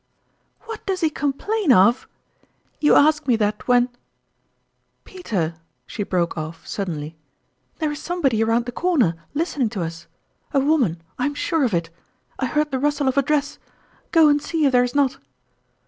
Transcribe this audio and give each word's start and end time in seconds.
"WJiat 0.67 0.83
does 0.87 1.01
he 1.01 1.11
complain 1.11 1.71
off 1.71 2.07
You 2.79 2.95
ask 2.95 3.27
me 3.27 3.35
that, 3.35 3.67
when 3.67 3.87
Peter," 5.03 5.53
she 5.85 6.01
broke 6.01 6.35
off 6.35 6.65
suddenly," 6.65 7.15
there 7.77 7.91
is 7.91 7.99
somebody 7.99 8.43
round 8.43 8.65
the 8.65 8.71
corner 8.71 9.13
listening 9.35 9.69
to 9.69 9.83
us 9.83 10.07
a 10.55 10.59
woman, 10.59 11.03
I'm 11.19 11.35
sure 11.35 11.63
of 11.63 11.75
it. 11.75 11.91
I 12.39 12.47
heard 12.47 12.71
the 12.71 12.79
rustle 12.79 13.07
of 13.07 13.15
a 13.15 13.21
dress.... 13.21 13.59
Go 14.11 14.27
and 14.27 14.41
see 14.41 14.65
if 14.65 14.71
there 14.71 14.83
is 14.83 14.95
not!" 14.95 15.19